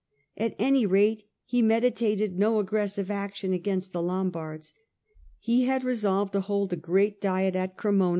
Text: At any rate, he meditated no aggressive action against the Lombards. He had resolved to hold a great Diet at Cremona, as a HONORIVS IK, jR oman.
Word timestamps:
At 0.35 0.55
any 0.57 0.87
rate, 0.87 1.25
he 1.45 1.61
meditated 1.61 2.35
no 2.39 2.57
aggressive 2.57 3.11
action 3.11 3.53
against 3.53 3.93
the 3.93 4.01
Lombards. 4.01 4.73
He 5.37 5.65
had 5.65 5.83
resolved 5.83 6.33
to 6.33 6.41
hold 6.41 6.73
a 6.73 6.75
great 6.75 7.21
Diet 7.21 7.55
at 7.55 7.77
Cremona, 7.77 7.77
as 7.77 7.77
a 7.77 7.85
HONORIVS 7.85 7.99
IK, 7.99 7.99
jR 8.01 8.07
oman. 8.07 8.09